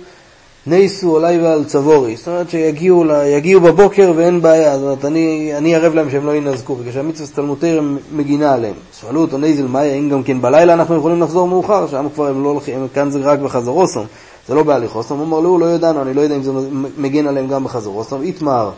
נייסו 0.67 1.17
עלי 1.17 1.39
ועל 1.39 1.65
צבורי. 1.65 2.17
זאת 2.17 2.29
אומרת 2.29 2.51
שיגיעו 2.51 3.05
יגיעו 3.27 3.61
בבוקר 3.61 4.13
ואין 4.17 4.43
בעיה, 4.43 4.79
זאת 4.79 4.85
אומרת, 4.85 5.05
אני, 5.05 5.53
אני 5.57 5.75
ערב 5.75 5.95
להם 5.95 6.11
שהם 6.11 6.27
לא 6.27 6.37
ינזקו, 6.37 6.75
בגלל 6.75 6.93
שהמצווה 6.93 7.27
סתלמותרם 7.27 7.99
מגינה 8.13 8.55
עליהם. 8.55 8.75
שאלו 9.01 9.21
אותו 9.21 9.39
נייזל, 9.39 9.67
מה 9.67 9.81
האם 9.81 10.11
גם 10.11 10.23
כן 10.23 10.41
בלילה 10.41 10.73
אנחנו 10.73 10.97
יכולים 10.97 11.23
לחזור 11.23 11.49
מאוחר? 11.49 11.87
שם 11.87 12.07
כבר 12.15 12.27
הם 12.27 12.45
לא 12.45 12.49
הולכים, 12.49 12.89
כאן 12.95 13.11
זה 13.11 13.19
רק 13.19 13.39
בחזרוסום, 13.39 14.07
זה 14.49 14.55
לא 14.55 14.63
בהליכוסום. 14.63 15.21
אמר 15.21 15.41
לו, 15.41 15.59
לא 15.59 15.67
ידענו, 15.67 16.03
אני 16.03 16.15
לא 16.15 16.21
יודע 16.21 16.37
אם 16.37 16.43
זה 16.43 16.53
מגן 16.99 17.27
עליהם 17.27 17.49
גם 17.49 17.65
בחזרוסום. 17.65 18.23
איתמר, 18.23 18.71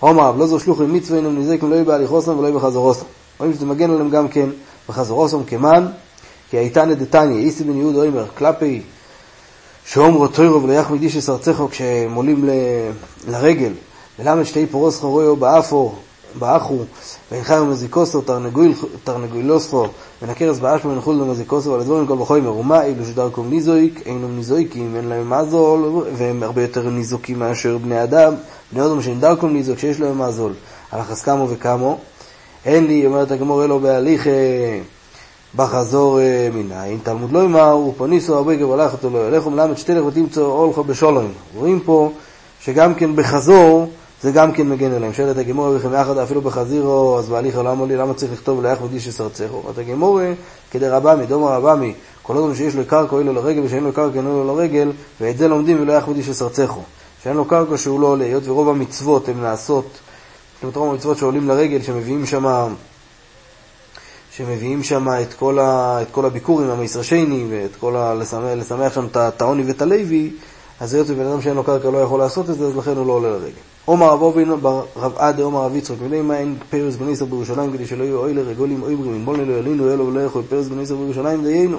עומר, 0.00 0.32
לא 0.36 0.46
זו 0.46 0.60
שלוחים 0.60 0.92
מצווה, 0.92 1.18
אינם 1.18 1.38
נזקים, 1.38 1.70
לא 1.70 1.74
יהיו 1.74 1.84
בהליכוסום 1.84 2.38
ולא 2.38 2.46
יהיו 2.46 2.58
בחזרוסום. 2.58 3.08
רואים 3.38 3.54
שזה 3.54 3.66
מגן 3.66 3.90
עליהם 3.90 4.10
גם 4.10 4.28
כן 4.28 4.48
בחזרוסום 4.88 5.44
כמן, 5.44 5.86
כי 6.50 6.56
הייתה 6.56 6.84
נדתניה, 6.84 7.38
איסי 7.38 7.64
בן 7.64 7.76
יהוד 7.76 7.96
אוימר, 7.96 8.24
כלפי 8.38 8.82
שאומרו 9.86 10.28
תוירו 10.28 10.62
ולא 10.62 10.72
יחמד 10.72 11.02
איש 11.02 11.16
אסרצךו 11.16 11.68
כשהם 11.68 12.14
עולים 12.14 12.44
ל... 12.48 12.50
לרגל, 13.28 13.72
ולמד 14.18 14.44
שתי 14.44 14.66
פרוס 14.66 15.00
חרויו 15.00 15.36
באפו, 15.36 15.94
באחו, 16.38 16.78
ואינך 17.32 17.54
ומזיקוסו 17.62 18.22
תרנגולוספו, 19.04 19.86
ונקרס 20.22 20.58
באשמו 20.58 20.90
ונחול 20.90 21.22
ומזיקוסו, 21.22 21.70
ועל 21.70 21.80
הדברים 21.80 22.06
כל 22.06 22.16
בחוימר, 22.16 22.56
ומה 22.56 22.84
אילו 22.84 23.04
שדרכם 23.04 23.50
ניזויק, 23.50 24.02
אינם 24.06 24.36
ניזויקים, 24.36 24.96
אין 24.96 25.04
להם 25.04 25.30
מזול, 25.30 26.04
והם 26.16 26.42
הרבה 26.42 26.62
יותר 26.62 26.90
ניזוקים 26.90 27.38
מאשר 27.38 27.78
בני 27.78 28.02
אדם, 28.02 28.34
בני 28.72 28.86
אדם 28.86 29.02
שאין 29.02 29.20
דרכם 29.20 29.48
ניזוק, 29.48 29.78
שיש 29.78 30.00
להם 30.00 30.22
מזול, 30.22 30.52
על 30.92 31.00
החסקמו 31.00 31.46
וכמו, 31.50 31.98
אין 32.64 32.86
לי, 32.86 33.06
אומרת 33.06 33.30
הגמור, 33.30 33.64
אלו 33.64 33.80
בהליך 33.80 34.26
בחזור 35.56 36.18
מניין, 36.52 36.98
תלמוד 37.02 37.32
לא 37.32 37.44
אמר, 37.44 37.76
ופוניסו 37.76 38.36
הרבה 38.36 38.54
גבר 38.56 38.80
הלכתו 38.80 39.10
לא 39.10 39.28
ילכו 39.28 39.50
מלמד 39.50 39.76
שתלך 39.76 40.04
ותמצא 40.04 40.40
הולכו 40.40 40.84
בשולוים. 40.84 41.32
רואים 41.54 41.80
פה 41.80 42.12
שגם 42.60 42.94
כן 42.94 43.16
בחזור 43.16 43.88
זה 44.22 44.30
גם 44.32 44.52
כן 44.52 44.68
מגן 44.68 44.92
אליהם. 44.92 45.12
שואלת 45.12 45.38
הגמור 45.38 45.72
וכם 45.76 45.94
יחד 45.94 46.18
אפילו 46.18 46.40
בחזירו, 46.40 47.18
אז 47.18 47.28
בהליך 47.28 47.54
העולם 47.54 47.78
עולי, 47.78 47.96
למה 47.96 48.14
צריך 48.14 48.32
לכתוב 48.32 48.62
ליח 48.62 48.82
ודיש 48.82 49.08
אסרצךו? 49.08 49.56
אומרת 49.56 49.78
הגמור, 49.78 50.20
כדי 50.70 50.88
רבמי, 50.88 51.26
דומר 51.26 51.48
רבמי, 51.48 51.94
כל 52.22 52.36
עוד 52.36 52.54
שיש 52.54 52.74
לו 52.74 52.82
קרקע 52.86 53.16
אוי 53.16 53.24
לו 53.24 53.32
לרגל 53.32 53.60
ושאין 53.64 53.84
לו 53.84 53.92
קרקע 53.92 54.16
אין 54.16 54.24
לו 54.24 54.56
לרגל, 54.56 54.92
ואת 55.20 55.38
זה 55.38 55.48
לומדים 55.48 55.82
ולא 55.82 55.92
יח 55.92 56.08
ודיש 56.08 56.28
אסרצךו. 56.28 56.82
שאין 57.22 57.36
לו 57.36 57.44
קרקע 57.44 57.76
שהוא 57.76 58.00
לא 58.00 58.06
עולה, 58.06 58.24
היות 58.24 58.48
ורוב 58.48 58.68
המצוות 58.68 59.28
הן 59.28 59.40
נעשות, 59.40 59.86
זאת 60.62 60.76
רוב 60.76 60.90
המצוות 60.90 61.18
שעולים 61.18 61.48
לרגל, 61.48 61.82
שמביאים 61.82 62.26
שמה 62.26 62.68
שמביאים 64.36 64.82
שם 64.82 65.06
את 65.22 65.34
כל, 65.34 65.58
ה, 65.58 65.98
את 66.02 66.06
כל 66.10 66.26
הביקורים, 66.26 66.70
המייסרשייני, 66.70 67.44
ואת 67.50 67.70
כל 67.80 67.96
ה... 67.96 68.14
לשמח, 68.14 68.42
לשמח 68.56 68.94
שם 68.94 69.06
את 69.16 69.42
העוני 69.42 69.62
ואת 69.62 69.82
הלוי, 69.82 70.30
אז 70.80 70.94
היות 70.94 71.06
ובן 71.10 71.26
אדם 71.26 71.40
שאין 71.42 71.54
לו 71.54 71.64
קרקע 71.64 71.90
לא 71.90 71.98
יכול 71.98 72.20
לעשות 72.20 72.50
את 72.50 72.58
זה, 72.58 72.66
אז 72.66 72.76
לכן 72.76 72.96
הוא 72.96 73.06
לא 73.06 73.12
עולה 73.12 73.28
לרגל. 73.28 73.52
עומר 73.84 74.06
רב 74.06 74.22
אובין 74.22 74.50
רב 74.96 75.12
עדה 75.16 75.42
עומר 75.42 75.64
רב 75.64 75.76
יצחק, 75.76 75.96
ולמה 76.08 76.38
אין 76.38 76.56
פרס 76.70 76.96
בניסר 76.96 77.24
בירושלים 77.24 77.72
כדי 77.72 77.86
שלא 77.86 78.04
יהיו 78.04 78.18
אוי 78.18 78.34
לרגולים 78.34 78.82
אוי 78.82 78.96
ברימים, 78.96 79.24
בוא 79.24 79.36
נלו 79.36 79.52
ילינו 79.52 79.92
אלו 79.92 80.06
ולא 80.06 80.20
יכול 80.20 80.42
פרס 80.48 80.68
בניסר 80.68 80.94
בירושלים 80.96 81.44
דיינו. 81.44 81.78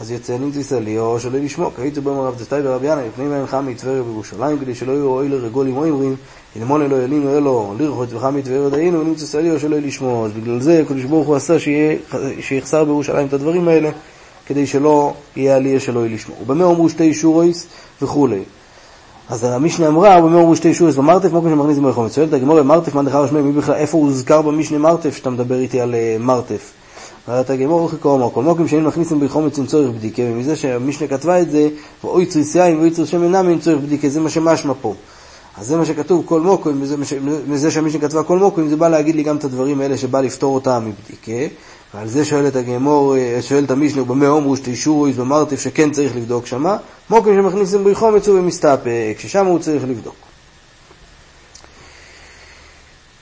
אז 0.00 0.10
יוצא 0.10 0.38
נמצא 0.38 0.78
לי 0.78 0.98
או 0.98 1.20
שלא 1.20 1.38
לשמוע, 1.38 1.70
קראיתו 1.76 2.02
בהם 2.02 2.18
הרב 2.18 2.34
דסטאי 2.38 2.60
ורב 2.64 2.84
ינאי, 2.84 3.08
לפני 3.08 3.24
מה 3.24 3.36
אינך 3.36 3.54
מטבריה 3.54 4.02
בירושלים 4.02 4.58
כדי 4.58 4.74
שלא 4.74 4.92
יהיו 4.92 5.08
אוי 5.08 5.28
לרגולים 5.28 5.76
אוי 5.76 5.90
ברימים, 5.92 6.16
אלמון 6.56 6.82
אלו 6.82 6.96
ילינו 6.96 7.36
אלו, 7.36 7.74
לרחוץ 7.78 8.12
וחמי 8.12 8.42
טבריה 8.42 8.70
דיינו, 8.70 9.00
ונמצא 9.00 9.26
סלי 9.26 9.50
או 9.50 9.58
שלא 9.58 9.78
לשמוע. 9.78 10.26
אז 10.26 10.32
בגלל 10.32 10.60
זה 10.60 10.82
הקדוש 10.82 11.04
ברוך 11.04 11.26
הוא 11.26 11.36
עשה 11.36 11.54
שיחסר 12.40 12.84
בירושלים 12.84 13.26
את 13.26 13.32
הדברים 13.32 13.68
האלה, 13.68 13.90
כדי 14.46 14.66
שלא 14.66 15.12
יהיה 15.36 15.56
עלייה 15.56 15.80
שלא 15.80 16.00
יהיה 16.00 16.14
לשמוע. 16.14 16.36
ובמה 16.42 16.64
אמרו 16.64 16.88
שתי 16.88 17.14
שורויס 17.14 17.66
וכולי. 18.02 18.42
אז 19.28 19.44
המשנה 19.44 19.88
אמרה, 19.88 20.18
ובמה 20.18 20.38
אמרו 20.38 20.56
שתי 20.56 20.74
שורויס 20.74 20.96
במרתף, 20.96 21.32
מה 21.32 21.40
כמו 21.40 21.50
שמכניס 21.50 21.78
במלחמת. 21.78 22.12
שואלת 22.12 22.32
הגמורה, 22.32 22.62
מרתף, 22.62 22.94
מה 22.94 23.02
דחר 23.02 23.26
שמי, 23.26 23.42
מי 23.42 23.52
בכלל, 23.52 23.74
איפה 23.74 23.98
הוזכר 23.98 24.42
במשנה 24.42 24.78
מרתף, 24.78 25.16
שאתה 25.16 25.30
מדבר 25.30 25.58
איתי 25.58 25.80
על 25.80 25.94
מרתף? 26.20 26.72
אומרת 27.28 27.50
הגמור 27.50 27.80
הולכי 27.80 27.96
כה 28.00 28.14
אמר, 28.14 28.30
כל 28.30 28.42
מוקים 28.42 28.68
שאין 28.68 28.84
מכניסים 28.84 29.20
בחומץ 29.20 29.58
עם 29.58 29.66
צורך 29.66 29.90
בדיקה, 29.90 30.22
ומזה 30.22 30.56
שהמשנה 30.56 31.08
כתבה 31.08 31.40
את 31.40 31.50
זה, 31.50 31.68
ואוי 32.04 32.26
צריס 32.26 32.54
יין 32.54 32.76
ואוי 32.76 32.90
צריס 32.90 33.08
שמן 33.08 33.34
נמי 33.34 33.52
עם 33.52 33.58
צורך 33.58 33.78
בדיקה, 33.82 34.08
זה 34.08 34.20
מה 34.20 34.30
שמשמע 34.30 34.72
פה. 34.80 34.94
אז 35.58 35.66
זה 35.66 35.76
מה 35.76 35.84
שכתוב 35.84 36.22
כל 36.26 36.40
מוקים, 36.40 36.82
מזה 37.48 37.70
שהמשנה 37.70 38.00
כתבה 38.00 38.22
כל 38.22 38.38
מוקים, 38.38 38.68
זה 38.68 38.76
בא 38.76 38.88
להגיד 38.88 39.14
לי 39.14 39.22
גם 39.22 39.36
את 39.36 39.44
הדברים 39.44 39.80
האלה 39.80 39.96
שבא 39.96 40.20
לפתור 40.20 40.54
אותם 40.54 40.84
מבדיקה, 40.86 41.54
ועל 41.94 42.08
זה 42.08 42.24
שואלת 42.24 42.56
הגמור, 42.56 43.14
שואלת 43.40 43.70
המשנה, 43.70 44.02
ובמה 44.02 44.28
אומרו 44.28 44.56
שתי 44.56 44.76
שורויס 44.76 45.16
במרתף 45.16 45.60
שכן 45.60 45.90
צריך 45.90 46.16
לבדוק 46.16 46.46
שמה, 46.46 46.76
מוקים 47.10 47.34
שמכניסים 47.34 47.84
בחומץ 47.84 48.28
הוא 48.28 48.38
במסתפק, 48.38 49.16
ששם 49.18 49.46
הוא 49.46 49.58
צריך 49.58 49.84
לבדוק. 49.84 50.14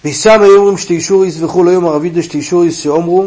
ושם 0.04 0.42
היו 0.42 0.56
אומרים 0.56 0.78
שתי 0.78 1.00
שוריס 1.00 1.42
וכו', 1.42 1.68
היום 1.68 1.86
ערבית 1.86 2.12
שתי 2.20 2.42
שוריס 2.42 2.76
שאומרו 2.76 3.26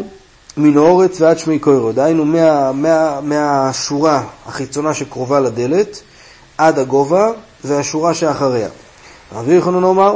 מן 0.57 0.77
האורץ 0.77 1.21
ועד 1.21 1.39
שמי 1.39 1.59
קוירו, 1.59 1.91
דהיינו 1.91 2.25
מה, 2.25 2.71
מה, 2.71 3.21
מהשורה 3.21 4.23
החיצונה 4.45 4.93
שקרובה 4.93 5.39
לדלת 5.39 6.01
עד 6.57 6.79
הגובה 6.79 7.31
והשורה 7.63 8.13
שאחריה. 8.13 8.69
רבי 9.31 9.53
יוחנן 9.53 9.83
אומר, 9.83 10.15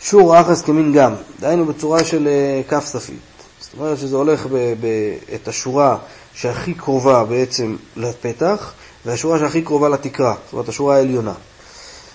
שור 0.00 0.40
אחס 0.40 0.62
כמין 0.62 0.92
גם, 0.92 1.14
דהיינו 1.40 1.64
בצורה 1.64 2.04
של 2.04 2.28
כף 2.68 2.86
ספית. 2.86 3.20
זאת 3.60 3.74
אומרת 3.78 3.98
שזה 3.98 4.16
הולך 4.16 4.46
ב, 4.46 4.54
ב, 4.80 4.86
את 5.34 5.48
השורה 5.48 5.96
שהכי 6.34 6.74
קרובה 6.74 7.24
בעצם 7.24 7.76
לפתח, 7.96 8.72
והשורה 9.06 9.38
שהכי 9.38 9.62
קרובה 9.62 9.88
לתקרה, 9.88 10.34
זאת 10.44 10.52
אומרת 10.52 10.68
השורה 10.68 10.96
העליונה. 10.96 11.32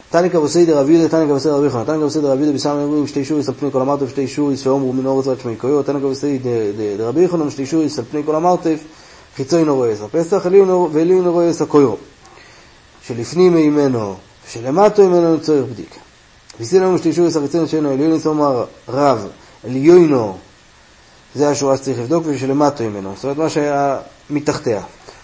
תניקה 0.10 0.40
בסדר 0.40 0.78
רבי 0.78 0.94
יהודה, 0.94 1.10
תניקה 1.10 1.34
בסדר 1.34 1.54
רבי 1.54 1.66
יוחנן, 1.66 1.84
תניקה 1.84 2.06
בסדר 2.06 2.32
רבי 2.32 2.42
יהודה 2.42 2.58
בסם 2.58 2.70
אומרים 2.70 3.08
שתי 3.08 3.26
שוריס 3.26 3.50
על 3.50 3.56
פני 3.60 3.72
כל 3.72 3.82
המרתף, 3.82 4.10
שתי 4.10 4.28
שוריס 4.28 4.60
שאומרו 4.60 4.94
מן 4.94 5.06
אורץ 5.06 5.28
ועד 5.28 5.40
שמי 5.40 5.56
קויו, 5.56 5.84
תניקה 5.84 6.08
בסדר 6.08 7.08
רבי 7.08 7.22
יוחנן, 7.22 7.50
שתי 7.50 7.66
שוריס 7.66 8.00
על 8.00 8.06
פני 8.12 8.22
כל 8.26 8.36
המרתף, 8.36 8.80
חיצוי 9.36 9.64
נורס 9.64 10.02
הפסח, 10.02 10.46
ואליו 10.92 11.22
נורס 11.22 11.62
הקויו, 11.62 11.94
שלפנים 13.08 13.54
ממנו 13.54 14.16
ושלמטו 14.48 15.10
ממנו 15.10 15.42
צורך 15.42 15.66
בדיקה. 15.66 16.00
וסיל 16.60 16.84
לנו 16.84 16.98
שתי 16.98 17.14
שוריס 17.14 17.38
החיצוי 17.38 17.68
שאינו 17.68 17.92
עליון, 17.92 18.20
אומר 18.26 18.66
רב, 18.90 19.28
עליונו, 19.66 20.38
זה 21.36 21.50
השורה 21.50 21.78
שצריך 21.78 22.00
לבדוק, 22.00 22.24
ושלמטו 22.28 22.84
ממנו, 22.84 23.14
זאת 23.16 23.24
אומרת 23.24 23.38
מה 23.38 23.50
שהיה 23.50 23.98
מתחתיה. 24.30 24.82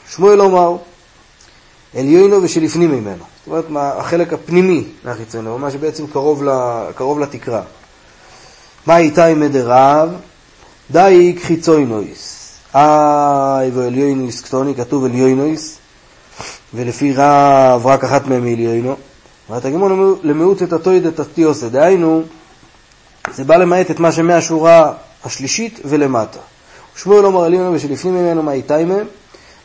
שמואל 0.10 0.42
אומר, 0.42 0.76
עליונו 1.98 2.44
ושלפנים 2.44 2.92
ממנו. 2.92 3.24
זאת 3.40 3.48
אומרת, 3.48 3.70
מה, 3.70 3.90
החלק 3.90 4.34
הפנימי 4.34 4.84
מהחיצונו, 5.04 5.58
מה 5.58 5.72
שבעצם 5.72 6.08
קרוב, 6.08 6.44
ל, 6.44 6.50
קרוב 6.96 7.20
לתקרה. 7.20 7.62
מה 8.86 8.98
איתי 8.98 9.34
מדרב? 9.36 10.10
דייק 10.92 11.44
חיצוינויס. 11.44 12.52
איי 12.76 13.72
ועליונויס 13.74 14.42
קטוני, 14.42 14.76
כתוב 14.76 15.06
עליונויס, 15.06 15.78
ולפי 16.74 17.14
רב 17.16 17.88
רק 17.88 18.04
אחת 18.04 18.28
מהם 18.28 18.46
היא 18.46 18.54
עליונו. 18.54 18.96
והתגמור 19.50 19.90
למיעוט 20.24 20.64
את 20.64 20.74
התויד 20.74 21.06
את 21.06 21.20
התיוסה, 21.20 21.70
דהיינו, 21.70 22.22
זה 23.34 23.44
בא 23.44 23.56
למעט 23.56 23.92
את 23.92 24.00
מה 24.00 24.12
שמהשורה 24.12 24.94
השלישית 25.26 25.80
ולמטה. 25.86 26.40
שמואל 26.96 27.26
אומר 27.26 27.44
עליונו 27.44 27.74
ושלפנים 27.74 28.16
ממנו 28.16 28.44
מה 28.44 28.52
איתי 28.52 28.84
מהם, 28.84 29.08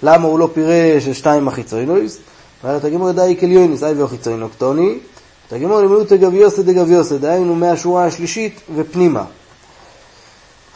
למה 0.03 0.27
הוא 0.27 0.39
לא 0.39 0.49
פירש 0.55 1.09
את 1.09 1.15
שתיים 1.15 1.49
החיצוינויס? 1.49 2.19
אומרת 2.65 2.85
הגמור 2.85 3.13
די 3.13 3.37
כליוניס, 3.41 3.83
אי 3.83 3.93
ואחיצוינו 3.93 4.49
קטוני, 4.49 4.99
את 5.49 5.53
הגמור 5.53 5.81
למיעוט 5.81 6.13
דגביוסה 6.13 6.63
דגביוסה, 6.63 7.19
דהיינו 7.19 7.55
מהשורה 7.55 8.07
השלישית 8.07 8.61
ופנימה. 8.75 9.25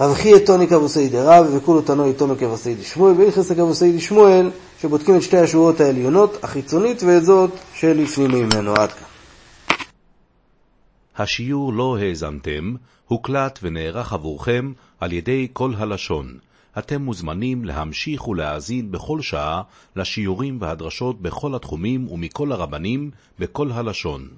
רבחי 0.00 0.36
את 0.36 0.46
טוני 0.46 0.68
כבוסי 0.68 1.08
דרב 1.08 1.46
וכולו 1.52 1.80
תנוי 1.80 2.12
תומר 2.12 2.36
כבוסי 2.36 2.74
דשמואל, 2.74 3.14
והלכס 3.18 3.52
כבוסי 3.52 3.92
דשמואל, 3.92 4.50
שבודקים 4.80 5.16
את 5.16 5.22
שתי 5.22 5.38
השורות 5.38 5.80
העליונות, 5.80 6.44
החיצונית 6.44 7.02
ואת 7.02 7.24
זאת 7.24 7.50
שלפנים 7.74 8.30
ממנו. 8.30 8.74
עד 8.74 8.92
כאן. 8.92 9.06
השיעור 11.16 11.72
לא 11.72 11.98
האזנתם, 11.98 12.74
הוקלט 13.06 13.58
ונערך 13.62 14.12
עבורכם 14.12 14.72
על 15.00 15.12
ידי 15.12 15.48
כל 15.52 15.72
הלשון. 15.76 16.38
אתם 16.78 17.02
מוזמנים 17.02 17.64
להמשיך 17.64 18.28
ולהאזין 18.28 18.92
בכל 18.92 19.20
שעה 19.20 19.62
לשיעורים 19.96 20.58
והדרשות 20.60 21.22
בכל 21.22 21.54
התחומים 21.54 22.08
ומכל 22.08 22.52
הרבנים 22.52 23.10
בכל 23.38 23.70
הלשון. 23.72 24.28